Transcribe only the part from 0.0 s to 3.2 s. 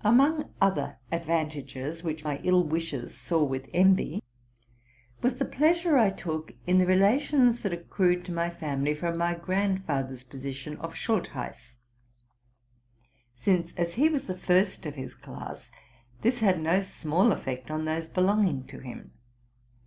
Among other advantages which my ill wishers